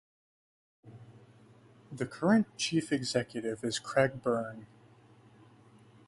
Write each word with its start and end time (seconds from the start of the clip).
The 1.91 2.07
current 2.07 2.57
Chief 2.57 2.91
Executive 2.91 3.63
is 3.63 3.77
Craig 3.77 4.23
Burn. 4.23 4.65